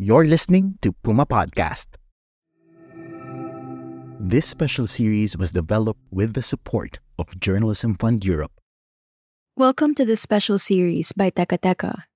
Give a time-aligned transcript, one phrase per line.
[0.00, 1.98] You're listening to Puma Podcast.
[4.22, 8.52] This special series was developed with the support of Journalism Fund Europe.
[9.56, 12.06] Welcome to this special series by Teka Teka.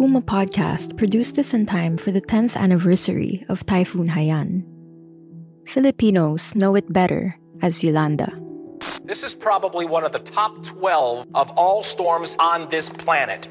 [0.00, 4.64] Puma Podcast produced this in time for the 10th anniversary of Typhoon Haiyan.
[5.68, 8.45] Filipinos know it better as Yolanda.
[9.06, 13.46] This is probably one of the top 12 of all storms on this planet.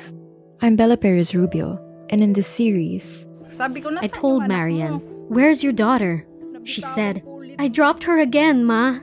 [0.61, 1.79] I'm Bella Perez Rubio,
[2.09, 3.25] and in this series,
[3.57, 4.95] I told Marian,
[5.29, 6.27] Where's your daughter?
[6.65, 7.23] She said,
[7.57, 8.99] I dropped her again, Ma.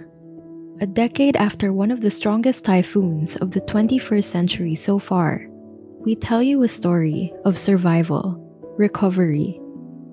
[0.79, 5.47] a decade after one of the strongest typhoons of the 21st century so far,
[6.05, 8.37] we tell you a story of survival,
[8.77, 9.59] recovery,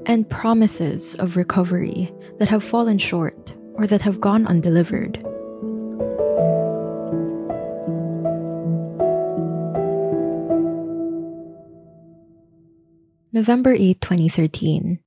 [0.05, 5.21] and promises of recovery that have fallen short or that have gone undelivered.
[13.31, 14.97] November 8, 2013.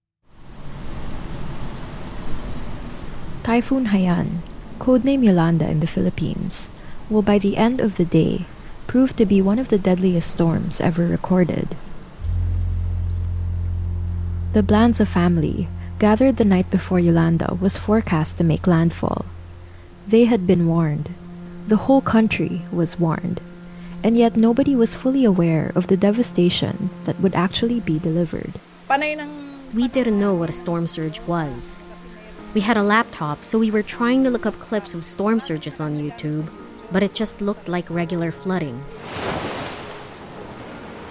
[3.42, 4.46] Typhoon Haiyan,
[4.78, 6.70] codename Yolanda in the Philippines,
[7.10, 8.46] will by the end of the day
[8.86, 11.74] prove to be one of the deadliest storms ever recorded.
[14.52, 15.66] The Blanza family,
[15.98, 19.26] gathered the night before Yolanda was forecast to make landfall.
[20.06, 21.10] They had been warned.
[21.66, 23.40] The whole country was warned.
[24.04, 28.52] And yet nobody was fully aware of the devastation that would actually be delivered.
[29.74, 31.78] We didn't know what a storm surge was.
[32.52, 35.80] We had a laptop, so we were trying to look up clips of storm surges
[35.80, 36.50] on YouTube,
[36.90, 38.84] but it just looked like regular flooding.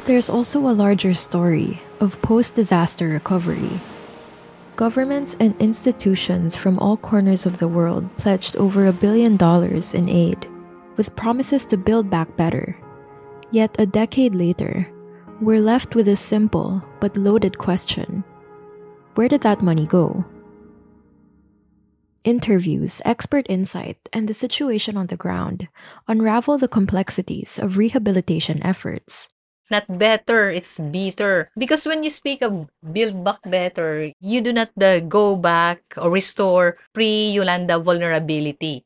[0.06, 3.80] There's also a larger story of post disaster recovery.
[4.76, 10.10] Governments and institutions from all corners of the world pledged over a billion dollars in
[10.10, 10.48] aid,
[10.98, 12.78] with promises to build back better.
[13.52, 14.88] Yet a decade later,
[15.42, 18.24] we're left with a simple but loaded question
[19.16, 20.24] Where did that money go?
[22.24, 25.68] Interviews, expert insight, and the situation on the ground
[26.08, 29.30] unravel the complexities of rehabilitation efforts.
[29.72, 31.50] not better, it's bitter.
[31.58, 36.12] Because when you speak of build back better, you do not uh, go back or
[36.12, 38.86] restore pre-Yolanda vulnerability.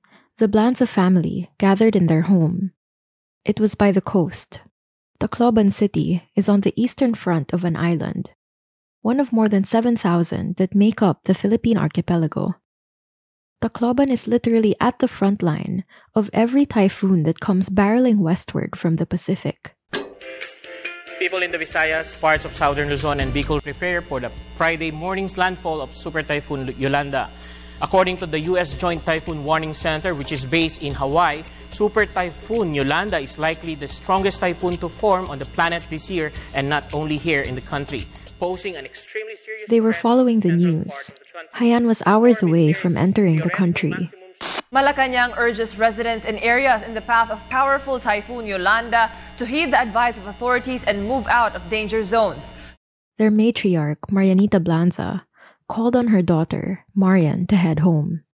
[0.41, 2.71] the Blanza family gathered in their home.
[3.45, 4.61] It was by the coast.
[5.19, 8.31] Tacloban City is on the eastern front of an island,
[9.03, 12.55] one of more than 7,000 that make up the Philippine archipelago.
[13.61, 15.85] Tacloban is literally at the front line
[16.15, 19.75] of every typhoon that comes barreling westward from the Pacific.
[21.19, 25.37] People in the Visayas, parts of southern Luzon, and Bicol prepare for the Friday morning's
[25.37, 27.29] landfall of Super Typhoon Yolanda.
[27.81, 28.73] According to the U.S.
[28.73, 33.87] Joint Typhoon Warning Center, which is based in Hawaii, Super Typhoon Yolanda is likely the
[33.87, 37.61] strongest typhoon to form on the planet this year, and not only here in the
[37.61, 38.05] country,
[38.39, 39.65] posing an extremely serious.
[39.67, 40.85] They were following the news.
[40.85, 41.57] parts of the country.
[41.57, 44.11] Haiyan was hours away from entering the country.
[44.71, 49.79] Malacanang urges residents in areas in the path of powerful typhoon Yolanda to heed the
[49.79, 52.53] advice of authorities and move out of danger zones.
[53.17, 55.25] Their matriarch, Marianita Blanza,
[55.71, 58.27] called on her daughter, Marian, to head home.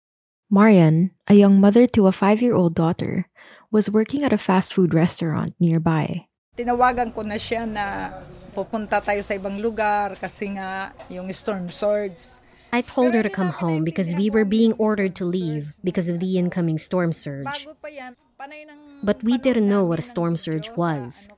[0.50, 3.30] Marian, a young mother to a five year old daughter,
[3.70, 6.26] was working at a fast food restaurant nearby.
[6.58, 8.10] Tinawagan ko na siya na
[8.58, 12.42] pupunta tayo sa ibang lugar kasi nga yung storm surge.
[12.74, 16.18] I told her to come home because we were being ordered to leave because of
[16.18, 17.70] the incoming storm surge.
[17.70, 21.30] Bago pa yan, panay ng But we didn't know what a storm surge was.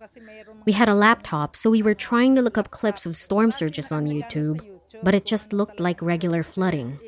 [0.63, 3.91] We had a laptop, so we were trying to look up clips of storm surges
[3.91, 4.63] on YouTube,
[5.03, 6.99] but it just looked like regular flooding.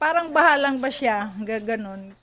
[0.00, 2.16] parang bahalang ba siya, gaganon.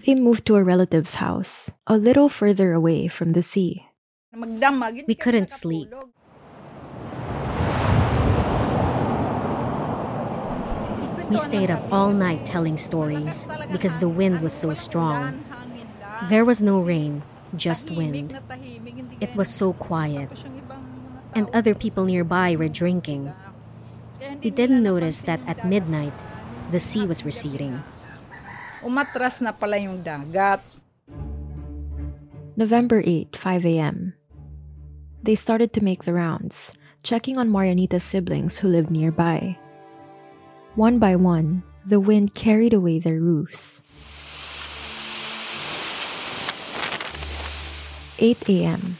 [0.00, 3.84] They moved to a relative's house, a little further away from the sea.
[5.04, 5.92] We couldn't sleep.
[11.28, 15.44] We stayed up all night telling stories because the wind was so strong.
[16.32, 17.20] There was no rain,
[17.52, 18.32] just wind.
[18.32, 22.56] na tahimik, hindi It was so quiet, tapos yung ibang mga and other people nearby
[22.56, 23.28] were drinking.
[24.18, 26.14] Kaya We didn't notice that at midnight,
[26.70, 27.82] the sea was receding.
[28.82, 30.62] Umatras na pala yung dagat.
[32.58, 34.18] November 8, 5 a.m.
[35.22, 39.58] They started to make the rounds, checking on Marianita's siblings who lived nearby.
[40.74, 43.82] One by one, the wind carried away their roofs.
[48.18, 48.98] 8 a.m.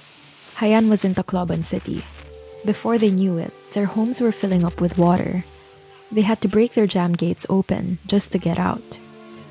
[0.63, 2.07] Haiyan was in Tacloban City.
[2.65, 5.45] Before they knew it, their homes were filling up with water.
[6.11, 8.99] They had to break their jam gates open just to get out.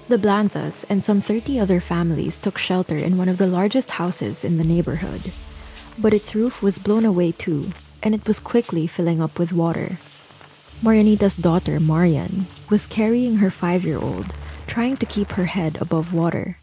[0.07, 4.43] The Blanzas and some 30 other families took shelter in one of the largest houses
[4.43, 5.31] in the neighborhood.
[5.99, 7.71] But its roof was blown away too,
[8.03, 9.97] and it was quickly filling up with water.
[10.83, 14.35] Marianita's daughter, Marian, was carrying her five year old,
[14.67, 16.59] trying to keep her head above water.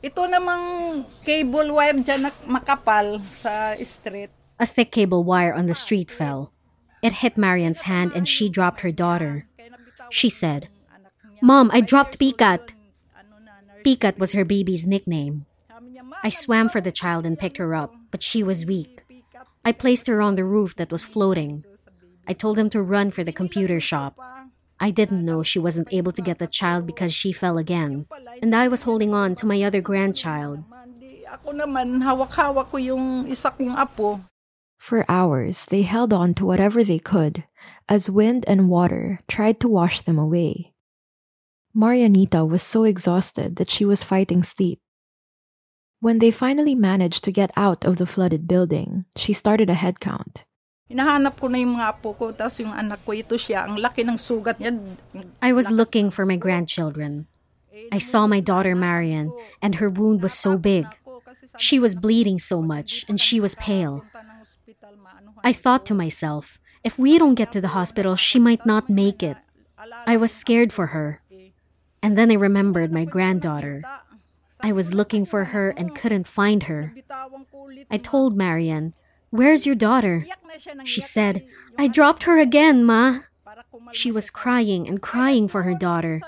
[0.00, 4.39] Ito namang cable wire dyan na makapal sa street.
[4.60, 6.52] A thick cable wire on the street fell.
[7.02, 9.46] It hit Marian's hand and she dropped her daughter.
[10.10, 10.68] She said,
[11.40, 12.72] Mom, I dropped Pikat.
[13.82, 15.46] Pikat was her baby's nickname.
[16.22, 19.02] I swam for the child and picked her up, but she was weak.
[19.64, 21.64] I placed her on the roof that was floating.
[22.28, 24.18] I told him to run for the computer shop.
[24.78, 28.06] I didn't know she wasn't able to get the child because she fell again.
[28.42, 30.64] And I was holding on to my other grandchild.
[34.80, 37.44] For hours, they held on to whatever they could
[37.84, 40.72] as wind and water tried to wash them away.
[41.76, 44.80] Marianita was so exhausted that she was fighting sleep.
[46.00, 50.00] When they finally managed to get out of the flooded building, she started a head
[50.00, 50.48] count.
[50.88, 53.68] Hinahanap ko na yung mga apo ko, tapos yung anak ko, ito siya.
[53.68, 54.74] Ang laki ng sugat niya.
[55.44, 57.28] I was looking for my grandchildren.
[57.92, 59.30] I saw my daughter Marian,
[59.60, 60.88] and her wound was so big.
[61.60, 64.02] She was bleeding so much, and she was pale.
[65.44, 69.22] I thought to myself, if we don't get to the hospital, she might not make
[69.22, 69.36] it.
[70.06, 71.20] I was scared for her.
[72.02, 73.82] And then I remembered my granddaughter.
[74.60, 76.94] I was looking for her and couldn't find her.
[77.90, 78.94] I told Marian,
[79.30, 80.26] Where's your daughter?
[80.84, 81.46] She said,
[81.78, 83.20] I dropped her again, Ma.
[83.92, 86.20] She was crying and crying for her daughter.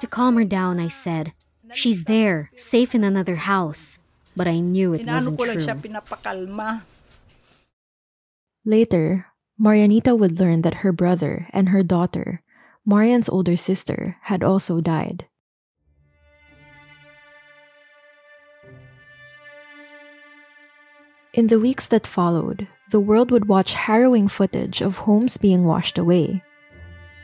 [0.00, 1.32] To calm her down, I said,
[1.72, 3.98] She's there, safe in another house.
[4.36, 5.66] But I knew it wasn't true.
[8.64, 9.26] Later,
[9.58, 12.42] Marianita would learn that her brother and her daughter,
[12.84, 15.26] Marian's older sister, had also died.
[21.32, 25.96] In the weeks that followed, the world would watch harrowing footage of homes being washed
[25.96, 26.42] away.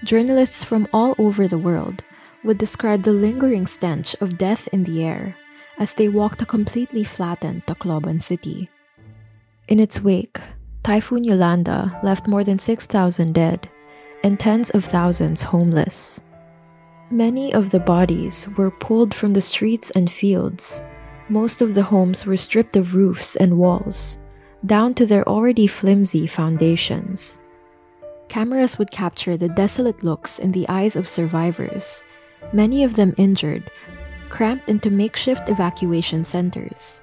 [0.05, 2.05] Journalists from all over the world
[2.45, 5.37] would describe the lingering stench of death in the air
[5.77, 8.71] as they walked a completely flattened Tacloban city.
[9.67, 10.39] In its wake,
[10.87, 13.69] Typhoon Yolanda left more than 6,000 dead
[14.23, 16.21] and tens of thousands homeless.
[17.11, 20.85] Many of the bodies were pulled from the streets and fields.
[21.29, 24.21] Most of the homes were stripped of roofs and walls,
[24.65, 27.41] down to their already flimsy foundations.
[28.29, 32.05] Cameras would capture the desolate looks in the eyes of survivors,
[32.53, 33.69] many of them injured,
[34.29, 37.03] cramped into makeshift evacuation centers.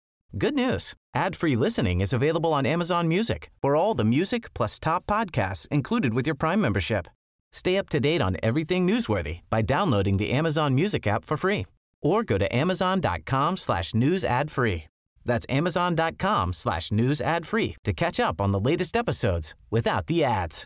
[0.37, 0.93] Good news.
[1.13, 6.13] Ad-free listening is available on Amazon Music for all the music plus top podcasts included
[6.13, 7.07] with your Prime membership.
[7.51, 11.65] Stay up to date on everything newsworthy by downloading the Amazon Music app for free
[12.01, 14.85] or go to amazon.com slash news ad free.
[15.25, 20.23] That's amazon.com slash news ad free to catch up on the latest episodes without the
[20.23, 20.65] ads.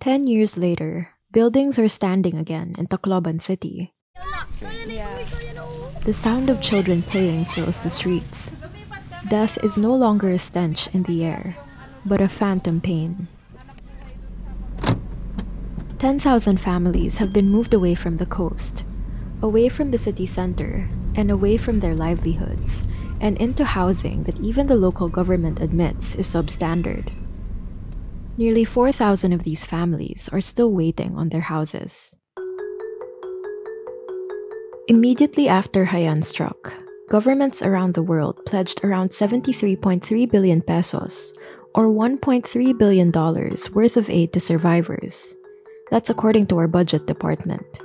[0.00, 3.94] Ten years later, buildings are standing again in Tacloban City.
[6.04, 8.52] The sound of children playing fills the streets.
[9.28, 11.56] Death is no longer a stench in the air,
[12.04, 13.28] but a phantom pain.
[15.98, 18.82] 10,000 families have been moved away from the coast.
[19.42, 22.86] away from the city center and away from their livelihoods,
[23.20, 27.12] and into housing that even the local government admits is substandard.
[28.38, 32.16] Nearly 4,000 of these families are still waiting on their houses.
[34.88, 36.74] Immediately after Haiyan struck,
[37.08, 41.32] governments around the world pledged around 73.3 billion pesos,
[41.74, 45.36] or $1.3 billion worth of aid to survivors.
[45.90, 47.80] That's according to our budget department.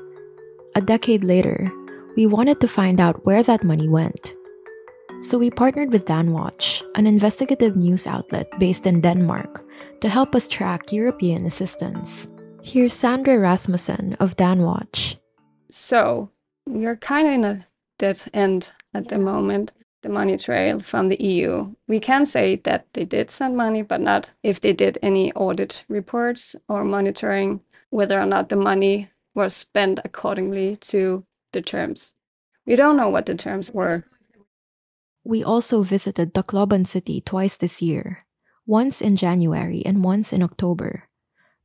[0.76, 1.72] A decade later,
[2.16, 4.34] we wanted to find out where that money went.
[5.22, 9.64] So we partnered with Danwatch, an investigative news outlet based in Denmark,
[10.02, 12.28] to help us track European assistance.
[12.64, 15.18] Here's Sandra Rasmussen of Danwatch.
[15.70, 16.32] So,
[16.68, 19.72] we're kind of in a dead end at the moment.
[20.04, 21.74] The money trail from the EU.
[21.88, 25.84] We can say that they did send money, but not if they did any audit
[25.90, 32.16] reports or monitoring whether or not the money was spent accordingly to the terms.
[32.66, 34.06] We don't know what the terms were.
[35.24, 38.26] We also visited Tacloban City twice this year,
[38.66, 41.10] once in January and once in October.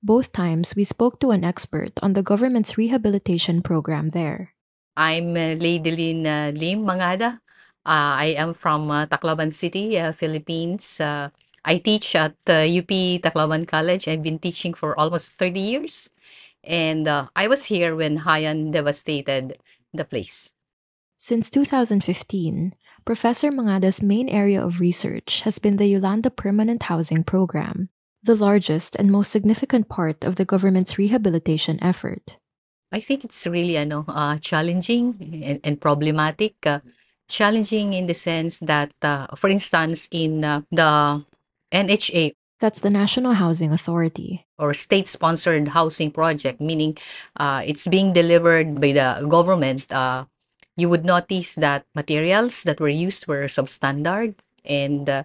[0.03, 4.55] Both times we spoke to an expert on the government's rehabilitation program there.
[4.97, 5.55] I'm uh,
[6.27, 7.41] uh, Lim Mangada.
[7.85, 11.01] Uh, I am from uh, Tacloban City, uh, Philippines.
[11.01, 11.31] Uh,
[11.65, 12.91] I teach at UP
[13.23, 14.09] Tacloban College.
[14.09, 16.11] I've been teaching for almost 30 years.
[16.65, 19.59] And I was here when Haiyan devastated
[19.93, 20.51] the place.
[21.19, 27.89] Since 2015, Professor Mangada's main area of research has been the Yolanda Permanent Housing Program,
[28.23, 32.39] the largest and most significant part of the government's rehabilitation effort.
[32.93, 36.55] I think it's really ano, uh, challenging and, and problematic.
[36.67, 36.81] Uh,
[37.29, 41.25] challenging in the sense that, uh, for instance, in uh, the
[41.73, 44.47] NHA, that's the National Housing Authority.
[44.59, 46.97] Or state sponsored housing project, meaning
[47.37, 49.91] uh, it's being delivered by the government.
[49.91, 50.27] Uh,
[50.77, 55.25] you would notice that materials that were used were substandard and uh,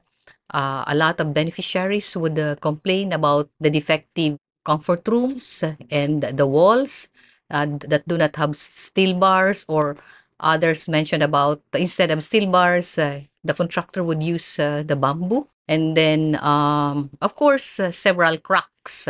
[0.50, 6.48] uh, a lot of beneficiaries would uh, complain about the defective comfort rooms and the
[6.48, 7.10] walls
[7.50, 9.98] uh, that do not have steel bars or
[10.40, 15.48] others mentioned about instead of steel bars uh, the contractor would use uh, the bamboo
[15.68, 19.08] and then um, of course several cracks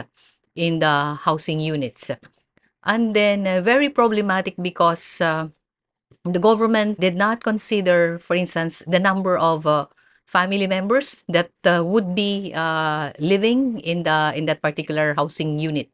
[0.56, 2.12] in the housing units
[2.86, 5.22] and then very problematic because
[6.34, 9.88] the government did not consider, for instance, the number of uh,
[10.26, 15.90] family members that uh, would be uh, living in the in that particular housing unit.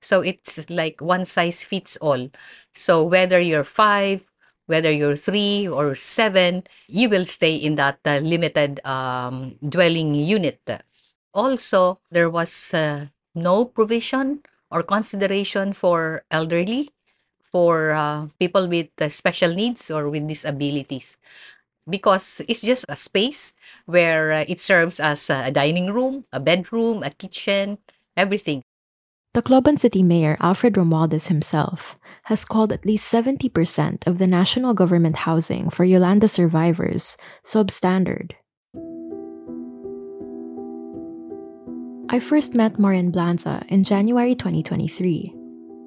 [0.00, 2.30] So it's like one size fits all.
[2.74, 4.30] So whether you're five,
[4.66, 10.60] whether you're three or seven, you will stay in that uh, limited um, dwelling unit.
[11.34, 16.90] Also, there was uh, no provision or consideration for elderly
[17.42, 21.18] for uh, people with uh, special needs or with disabilities
[21.88, 23.54] because it's just a space
[23.86, 27.78] where uh, it serves as a dining room, a bedroom, a kitchen,
[28.16, 28.62] everything.
[29.38, 35.18] Tacloban City Mayor Alfred Romualdez himself has called at least 70% of the national government
[35.18, 38.32] housing for Yolanda survivors substandard.
[42.10, 45.38] I first met Marian Blanza in January 2023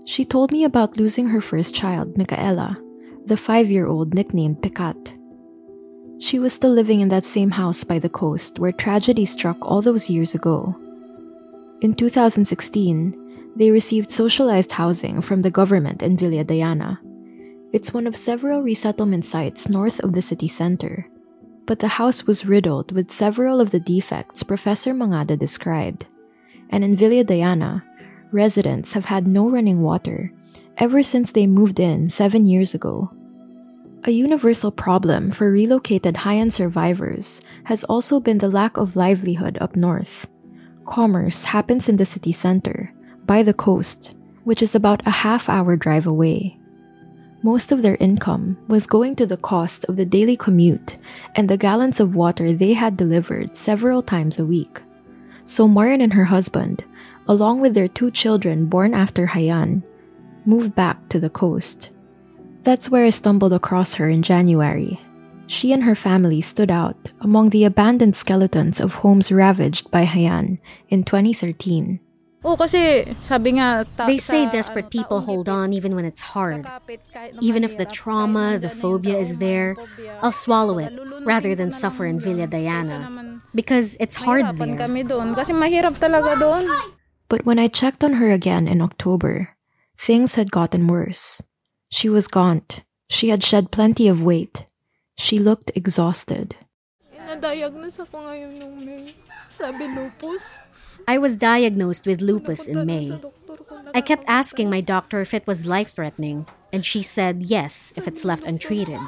[0.05, 2.79] she told me about losing her first child, Micaela,
[3.25, 5.13] the five year old nicknamed Picat.
[6.19, 9.81] She was still living in that same house by the coast where tragedy struck all
[9.81, 10.75] those years ago.
[11.81, 13.20] In 2016,
[13.55, 16.99] they received socialized housing from the government in Villa Diana.
[17.71, 21.07] It's one of several resettlement sites north of the city center.
[21.65, 26.05] But the house was riddled with several of the defects Professor Mangada described.
[26.69, 27.83] And in Villa Diana,
[28.31, 30.33] residents have had no running water
[30.77, 33.11] ever since they moved in seven years ago.
[34.03, 39.75] A universal problem for relocated Haiyan survivors has also been the lack of livelihood up
[39.75, 40.27] north.
[40.85, 42.90] Commerce happens in the city center,
[43.31, 46.59] by the coast, which is about a half hour drive away.
[47.43, 50.97] Most of their income was going to the cost of the daily commute
[51.35, 54.81] and the gallons of water they had delivered several times a week.
[55.45, 56.83] So Marian and her husband
[57.27, 59.83] along with their two children born after Haiyan,
[60.45, 61.89] moved back to the coast.
[62.63, 64.99] That's where I stumbled across her in January.
[65.47, 70.59] She and her family stood out among the abandoned skeletons of homes ravaged by Haiyan
[70.89, 71.99] in 2013.
[72.43, 76.65] Oh, kasi sabi nga, they say desperate people hold on even when it's hard.
[77.39, 79.77] Even if the trauma, the phobia is there,
[80.25, 83.41] I'll swallow it rather than suffer in Villa Diana.
[83.53, 84.73] Because it's hard there.
[87.29, 89.55] But when I checked on her again in October,
[89.97, 91.43] things had gotten worse.
[91.93, 92.81] She was gaunt,
[93.11, 94.65] She had shed plenty of weight.
[95.17, 96.55] She looked exhausted.
[101.11, 103.19] I was diagnosed with lupus in May.
[103.93, 108.07] I kept asking my doctor if it was life threatening, and she said yes if
[108.07, 109.01] it's left untreated.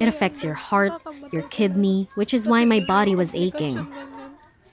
[0.00, 3.86] It affects your heart, your kidney, which is why my body was aching.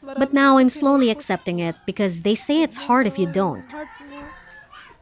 [0.01, 3.71] But now I'm slowly accepting it because they say it's hard if you don't.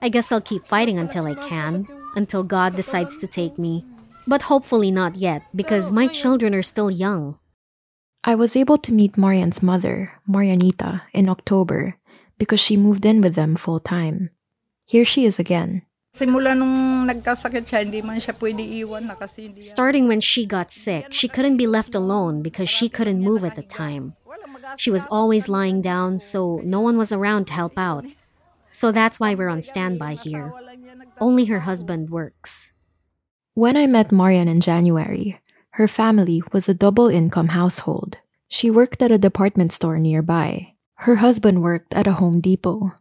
[0.01, 3.85] I guess I'll keep fighting until I can, until God decides to take me.
[4.27, 7.39] But hopefully not yet because my children are still young.
[8.25, 12.01] I was able to meet Marian's mother, Marianita, in October
[12.39, 14.32] because she moved in with them full time.
[14.88, 15.84] Here she is again.
[16.10, 20.50] Simula nung nagkasakit siya, hindi man siya pwede iwan na kasi hindi Starting when she
[20.50, 24.17] got sick, she couldn't be left alone because she couldn't move at the time.
[24.74, 28.10] She was always lying down, so no one was around to help out.
[28.72, 30.50] So that's why we're on standby here.
[31.22, 32.74] Only her husband works.
[33.53, 35.38] When I met Marian in January,
[35.75, 38.17] her family was a double income household.
[38.48, 40.72] She worked at a department store nearby.
[41.03, 42.96] Her husband worked at a Home Depot.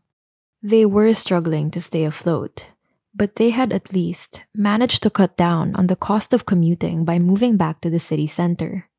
[0.60, 2.66] They were struggling to stay afloat,
[3.14, 7.20] but they had at least managed to cut down on the cost of commuting by
[7.20, 8.90] moving back to the city center.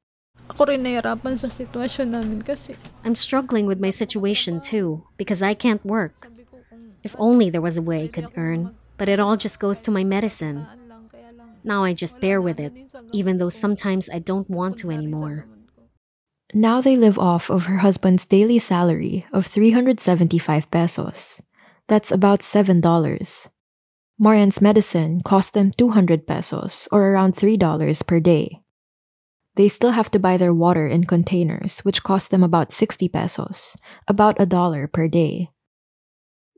[0.56, 2.80] Ako rin nahirapan sa sitwasyon namin kasi.
[3.04, 6.32] I'm struggling with my situation too because I can't work.
[7.04, 9.92] If only there was a way I could earn, but it all just goes to
[9.92, 10.64] my medicine.
[11.66, 12.74] Now I just bear with it,
[13.12, 15.48] even though sometimes I don't want to anymore.
[16.54, 21.42] Now they live off of her husband's daily salary of 375 pesos.
[21.88, 23.50] That's about $7.
[24.20, 27.60] Marian's medicine cost them 200 pesos, or around $3
[28.06, 28.62] per day.
[29.56, 33.76] They still have to buy their water in containers, which cost them about 60 pesos,
[34.08, 35.50] about a dollar per day.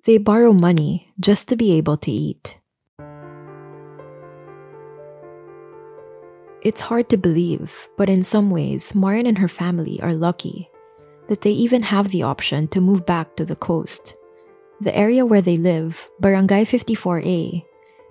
[0.06, 2.57] They borrow money just to be able to eat.
[6.62, 10.70] It's hard to believe, but in some ways, Marian and her family are lucky
[11.28, 14.16] that they even have the option to move back to the coast.
[14.82, 17.64] The area where they live, Barangay 54A,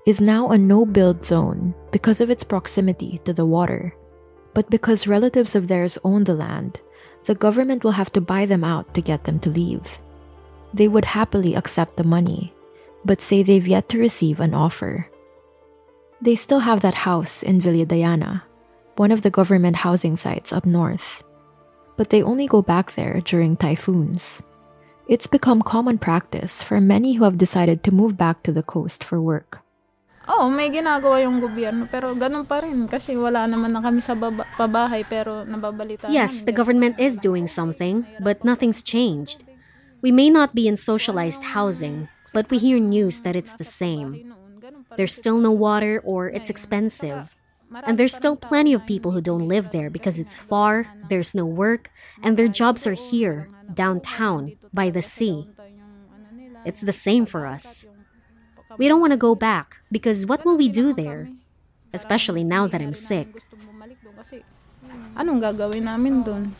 [0.07, 3.95] is now a no build zone because of its proximity to the water.
[4.55, 6.81] But because relatives of theirs own the land,
[7.25, 9.99] the government will have to buy them out to get them to leave.
[10.73, 12.53] They would happily accept the money,
[13.05, 15.09] but say they've yet to receive an offer.
[16.21, 18.45] They still have that house in Villa Diana,
[18.97, 21.23] one of the government housing sites up north.
[21.97, 24.43] But they only go back there during typhoons.
[25.09, 29.05] It's become common practice for many who have decided to move back to the coast
[29.05, 29.61] for work.
[30.27, 34.19] Oh, may ginagawa yung gobyerno pero ganun pa rin kasi wala naman na kami sa
[34.19, 36.11] baba, pabahay pero nababalita.
[36.11, 39.47] Yes, the government is doing something, but nothing's changed.
[40.03, 44.35] We may not be in socialized housing, but we hear news that it's the same.
[44.97, 47.37] There's still no water or it's expensive.
[47.85, 51.45] And there's still plenty of people who don't live there because it's far, there's no
[51.45, 51.91] work,
[52.23, 55.51] and their jobs are here, downtown, by the sea.
[56.65, 57.87] It's the same for us.
[58.79, 61.29] We don't want to go back because what will we do there?
[61.93, 63.29] Especially now that I'm sick.
[65.17, 66.55] Anong gagawin namin doon?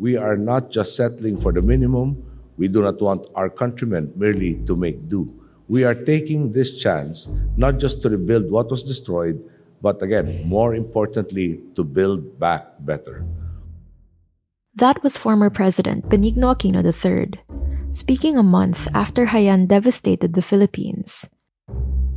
[0.00, 2.29] We are not just settling for the minimum.
[2.60, 5.32] We do not want our countrymen merely to make do.
[5.66, 9.40] We are taking this chance not just to rebuild what was destroyed,
[9.80, 13.24] but again, more importantly, to build back better.
[14.74, 17.40] That was former President Benigno Aquino III,
[17.88, 21.30] speaking a month after Haiyan devastated the Philippines.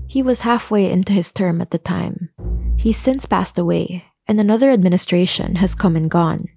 [0.08, 2.36] He was halfway into his term at the time.
[2.75, 6.51] He's since passed away, and another administration has come and gone.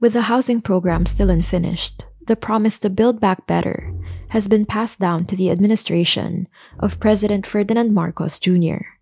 [0.00, 3.90] With the housing program still unfinished, the promise to build back better
[4.30, 6.46] has been passed down to the administration
[6.78, 8.94] of President Ferdinand Marcos Jr.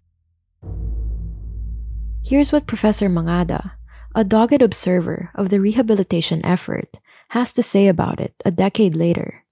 [2.24, 3.76] Here's what Professor Mangada,
[4.16, 7.04] a dogged observer of the rehabilitation effort,
[7.36, 9.44] has to say about it a decade later.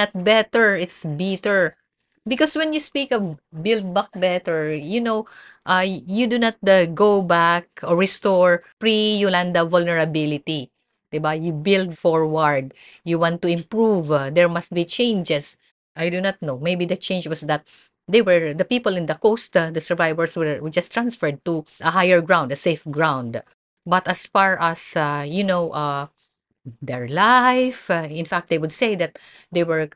[0.00, 1.76] Not better, it's bitter.
[2.24, 5.28] Because when you speak of build back better, you know,
[5.68, 10.72] uh, you do not uh, go back or restore pre-Yolanda vulnerability.
[11.12, 11.34] Diba?
[11.40, 12.74] You build forward.
[13.04, 14.10] You want to improve.
[14.10, 15.56] Uh, there must be changes.
[15.96, 16.58] I do not know.
[16.58, 17.66] Maybe the change was that
[18.08, 21.64] they were the people in the coast, uh, the survivors were, were just transferred to
[21.80, 23.42] a higher ground, a safe ground.
[23.86, 26.08] But as far as uh, you know, uh,
[26.82, 29.18] their life, uh, in fact, they would say that
[29.52, 29.88] they were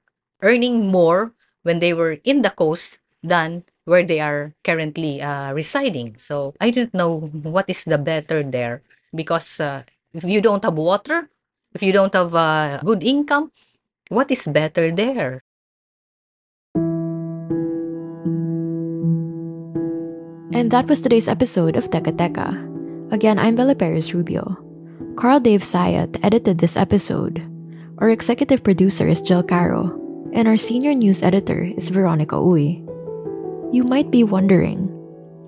[0.42, 6.16] earning more when they were in the coast than where they are currently uh, residing.
[6.18, 8.82] So I don't know what is the better there
[9.14, 9.82] because uh,
[10.14, 11.28] if you don't have water,
[11.74, 13.50] if you don't have a good income,
[14.08, 15.42] what is better there?
[20.54, 22.46] And that was today's episode of Teka Teka.
[23.12, 24.56] Again, I'm Bella Perez Rubio.
[25.18, 27.42] Carl Dave Sayat edited this episode.
[27.98, 29.90] Our executive producer is Jill Caro,
[30.32, 32.78] and our senior news editor is Veronica Uy.
[33.74, 34.90] You might be wondering,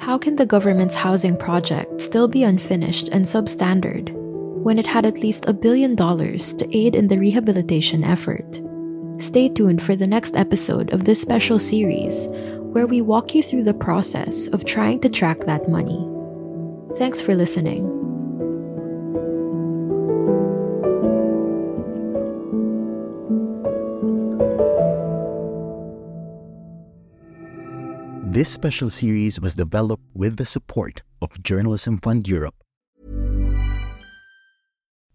[0.00, 4.25] how can the government's housing project still be unfinished and substandard?
[4.66, 8.60] When it had at least a billion dollars to aid in the rehabilitation effort?
[9.16, 12.26] Stay tuned for the next episode of this special series
[12.74, 16.02] where we walk you through the process of trying to track that money.
[16.98, 17.86] Thanks for listening.
[28.32, 32.65] This special series was developed with the support of Journalism Fund Europe.